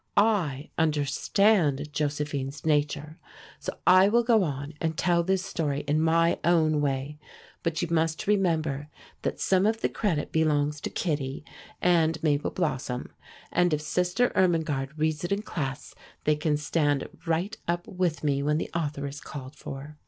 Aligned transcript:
I 0.17 0.71
understand 0.79 1.93
Josephine's 1.93 2.65
nature, 2.65 3.19
so 3.59 3.77
I 3.85 4.09
will 4.09 4.23
go 4.23 4.41
on 4.41 4.73
and 4.81 4.97
tell 4.97 5.21
this 5.21 5.45
story 5.45 5.81
in 5.81 6.01
my 6.01 6.39
own 6.43 6.81
way, 6.81 7.19
but 7.61 7.83
you 7.83 7.87
must 7.91 8.25
remember 8.25 8.89
that 9.21 9.39
some 9.39 9.67
of 9.67 9.81
the 9.81 9.89
credit 9.89 10.31
belongs 10.31 10.81
to 10.81 10.89
Kittie 10.89 11.45
and 11.83 12.17
Mabel 12.23 12.49
Blossom; 12.49 13.11
and 13.51 13.75
if 13.75 13.81
Sister 13.81 14.31
Irmingarde 14.35 14.93
reads 14.97 15.23
it 15.23 15.31
in 15.31 15.43
class, 15.43 15.93
they 16.23 16.35
can 16.35 16.57
stand 16.57 17.07
right 17.27 17.55
up 17.67 17.87
with 17.87 18.23
me 18.23 18.41
when 18.41 18.57
the 18.57 18.71
author 18.73 19.05
is 19.05 19.21
called 19.21 19.55
for. 19.55 19.97